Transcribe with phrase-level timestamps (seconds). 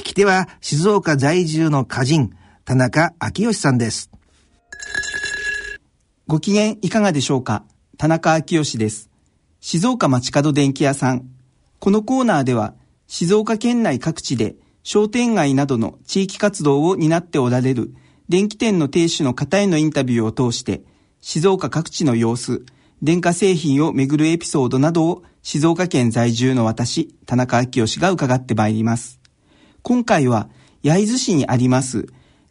[0.00, 2.32] 聞き手は静岡在住の歌人
[2.64, 4.10] 田中昭義さんです。
[6.26, 7.64] ご機嫌いかがでしょうか？
[7.98, 9.10] 田中昭義です。
[9.60, 11.28] 静岡街角電気屋さん。
[11.80, 12.72] このコーナーでは
[13.08, 17.94] 静岡県内各地で商店街などの地域活動を担っておられる
[18.30, 20.82] 電気店の亭主の方へのインタビューを通して
[21.20, 22.64] 静岡各地の様子、
[23.02, 29.19] 電化製品をめぐるエピソードなどを静岡県在住の私、田中昭義が伺ってまいります。
[29.82, 30.48] 今回は
[30.82, 32.06] 焼津市にあります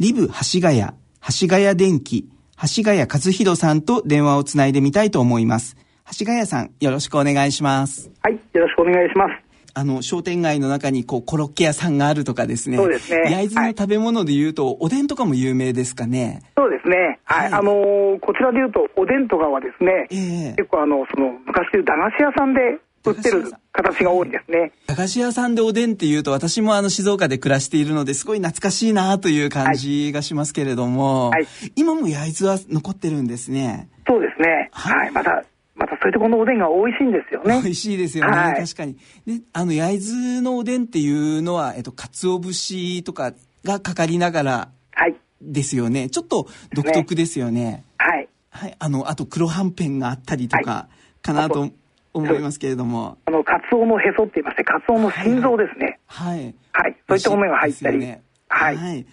[0.00, 2.28] リブ橋ヶ谷、橋ヶ谷電気、
[2.60, 5.76] 橋ヶ谷和弘さんと電話をつないでみたいと思います。
[6.18, 8.10] 橋ヶ谷さん、よろしくお願いします。
[8.22, 9.52] はい、よろしくお願いします。
[9.74, 12.76] あの、商店街の中にこう、コロッケ屋さんがあるとかですね。
[12.76, 13.30] そうですね。
[13.30, 16.42] 焼津の食べ物で言うと、はい、おでんとかも有名ですかね。
[16.56, 17.20] そうですね。
[17.24, 17.50] はい。
[17.50, 22.60] はい、あのー、こちらで言うと、おでんとかはですね、えー、結構あの、その、昔でいう駄菓子屋さんで
[23.04, 24.72] 売ってる形が多いですね。
[24.86, 33.88] 駄菓子屋さんでおでんっていうと、私もあの静岡で暮らしているのですごい懐かしいなという感じがしますけれども、はい、今も焼津は残ってるんですね。
[34.06, 34.68] そうですね。
[34.72, 35.44] はい、また
[35.74, 37.60] またそういうところのおでんが美味しいんですよね。
[37.62, 38.36] 美味しいですよね。
[38.36, 38.96] はい、確かに。
[39.26, 43.32] で、あの、焼津のおでんっていうのは、えっと、鰹節とか
[43.64, 45.16] がかかりながら、はい。
[45.40, 46.08] ですよね。
[46.08, 47.62] ちょっと独特ですよね。
[47.62, 48.28] ねはい。
[48.50, 48.76] はい。
[48.78, 50.88] あの、あと黒はんぺんがあったりとか、
[51.22, 51.70] かなと
[52.12, 53.18] 思いますけれども。
[53.26, 55.98] あの、鰹のへそって言いまして、鰹の心臓ですね。
[56.06, 56.54] はい。
[56.72, 56.96] はい。
[57.08, 57.98] そういったものが入ったり。
[57.98, 58.76] ね、はい。
[58.76, 58.98] はい。
[58.98, 59.04] わ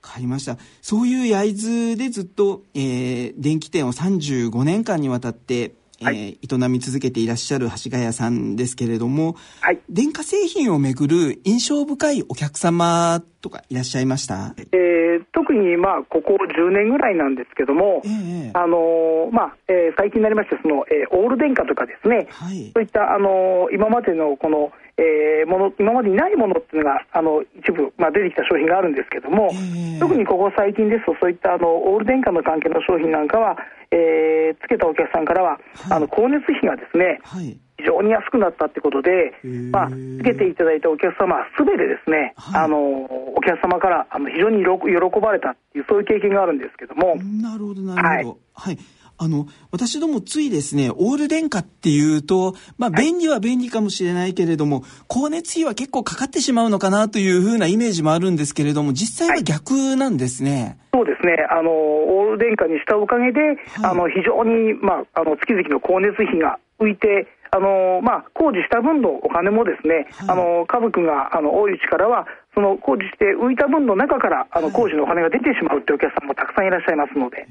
[0.00, 0.56] かりました。
[0.80, 5.74] そういう焼津でずっと、えー、電気店を35年間にわたって
[6.10, 33.56] えー、営み続けていらっしゃる橋ヶ谷さんですけれども、はい、電化製品をめぐる印象深いお客様とかいらっしゃいました、えー、特に、まあ、ここ10年ぐらいなんですけども、えー、あのまあえー、最近になりましてその、えー、オール電化とかですね、はい、そういった、あの今までのこのえー、もの今までにないものっていうのがあの一部、まあ、出てきた商品があるんですけども、えー、特にここ最近ですとそういったあのオール電化の関係の商品なんかは、
[33.90, 35.60] えー、つけたお客さんからは、はい、
[35.96, 39.34] あの光熱費がですね、はい、非常に安くなったってことで、
[39.70, 47.16] まあ、つけていただいたお客様すべてですね、はい、あのお客様からあの非常に喜ばれたっていうそういう経験があるんですけども。
[47.16, 48.78] なるほどなるほど、はい。
[49.18, 60.78] あの、私どもついですね、オール電化っていうと、まあ、便利は便利かもしれないけれども、はい、光熱費は結構かかってしまうのかなというふうなイメージもあるんですけれども、実際は逆なんですね。
[60.92, 61.36] はい、そうですね。
[61.50, 77.44] あの、オール電化にしたおかげで、はい、あの、非常に、まあ、あの、月々の光熱費が浮いて、あのまあ、工事した分のお金もですね、はい、あの家族があの多い力はその工事して浮いた分の中からあの工事のお金が出てしまうというお客さんもたくさんいらっしゃいますので、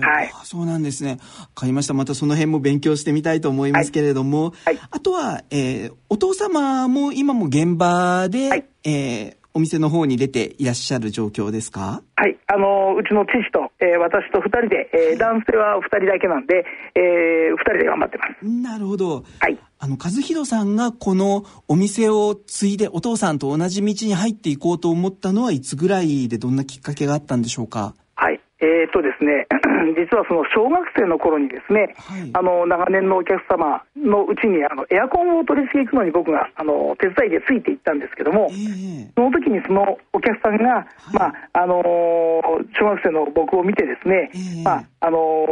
[0.00, 1.16] はい、そうなんですね。
[1.16, 1.92] 分かりました。
[1.92, 4.76] またその辺も勉強してみたいと思いますけれども、はい。
[4.76, 12.02] はい、あとは、えー、お父様も今も現場で、はい、えーお店の方に出ていらっしゃる状況ですか？
[12.16, 16.64] はい、あのうちの父と、えー、私と2人で、えー、男性は2人だけなんで、
[16.94, 18.46] えー、2人で頑張ってます。
[18.46, 19.24] なるほど。
[19.40, 19.58] はい。
[19.80, 27.80] あの、和弘さんがこのお店を継いでお父さんと同じ道に入っていこうと思ったのはいつぐらいでどんなきっかけがあったんでしょうか？
[27.80, 27.94] はい。
[28.60, 29.46] えー、っとですね、
[29.94, 41.82] 実はその小学生の頃にですね、はい、あの長年のお客様のうちにあのエアコンを取り付け行くのに僕があの手伝いでついていったんですけども、えー、その時にそのお客さんが、はい、まああの
[42.74, 45.46] 小学生の僕を見てですね、えー、まああの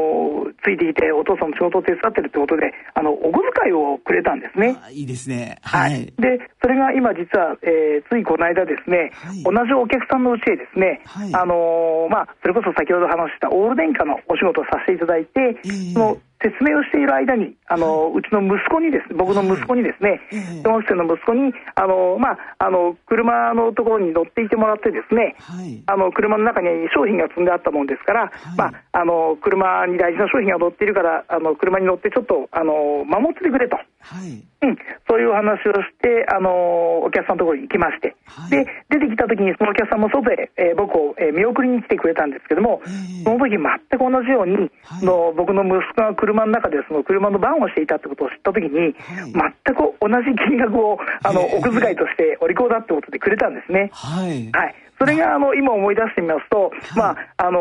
[0.64, 4.76] ついていてお父さんの仕事を手伝ってるってことであのお小遣いをくれたんですね。
[4.90, 5.58] いいですね。
[5.62, 6.06] はい。
[6.18, 11.00] でそれが今実は、えー、ついこの間ですね、はい、同じお客さんのうちへですね、
[11.32, 20.20] あのまあそれこそ先ほど話したオール電化のお仕事をさせていただいて、えー、その説明をしている間に、あの、うちの息子にですね、僕の息子にですね、
[20.62, 33.76] 小学生の息子に、あの、まあ、あの、車のところに乗っていてもらってですね、はい、あの、車の中に商品が積んであったもんですから、はい、まあ、あの、車に大事な商品が乗っているから、あの、車に乗ってちょっと、あの、守っててくれと。
[33.76, 34.30] はい、
[34.62, 34.76] うん、
[35.08, 44.70] そういうお話をして、あの、お客さんのところに行きまして、はい、で、出てきた時にそのお客さんも外へ、えー、僕を、えー、見送りに来てくれたんですけども、えー、その時全く同じように、
[45.02, 53.90] の僕の息子が車車の中でその車の番をしていたってことを知ったときに、はい、全く同じ金額を あのお小遣いとしてお利口だってことでくれたんですね。
[53.92, 54.74] はい、はい。
[54.98, 55.38] それがあ。
[55.38, 57.60] の今思い出してみますと、まああの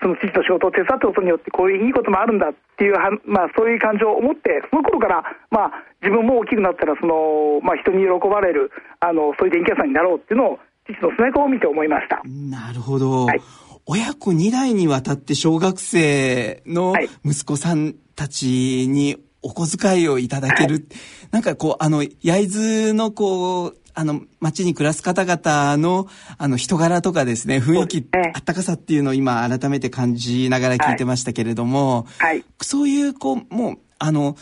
[0.00, 8.70] その父の仕事を手伝ったことによってこういういいこともあるんだっていうは、まあ、そういう感情を持ってその頃から、まあ、自分も大きくなったらその、まあ、人に喜ばれる
[9.00, 12.20] あのそういう電気屋さんになろうっていうのを父の背中を見て思いました。
[12.24, 13.40] なるほど、はい、
[13.86, 16.94] 親子2代にわたって小学生の
[17.24, 20.84] 息子さんたちにお小遣いをいただける、はい、
[21.30, 26.06] なんかこうあの焼津のこうあの、街に暮らす方々の、
[26.36, 32.44] あの、人柄とかですね、雰囲気、あったかさっていうのを今改めて感じながら聞いてましたけれども、はい。
[32.60, 34.36] そういう、こう、もう、あの、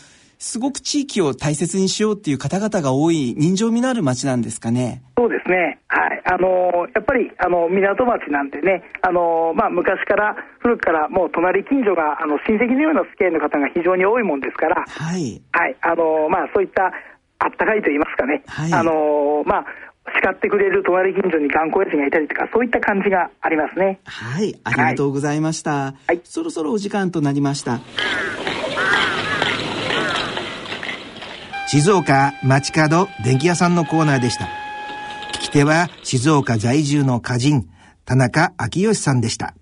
[0.45, 5.01] すごく地域を大切にしようっていう方々が多い人情味のある街なんですかね？
[5.17, 5.79] そうですね。
[5.87, 6.21] はい。
[6.23, 15.41] あのやっぱり、あの、港町なんでね、あのまあ、昔から、古くからもう隣近所が、あの、親戚のような付き合いの方が非常に多いもんですから、はい。
[15.51, 15.75] はい。
[15.81, 16.93] あのまあ、そういった
[17.39, 19.65] あったかいと言いますかね、はい、あのまあ、
[20.21, 23.99] 叱ってくれる隣近所に頑固親父がいたりとか、そういった感じがありますね。
[24.05, 25.95] はい、ありがとうございました。
[26.05, 27.79] はい、そろそろお時間となりました。
[31.67, 34.45] 静岡町角電気屋さんのコーナーでした。
[35.33, 37.69] 聞き手は静岡在住の歌人、
[38.05, 39.53] 田中昭義さんでした。